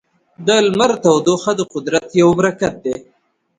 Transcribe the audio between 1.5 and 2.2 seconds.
د قدرت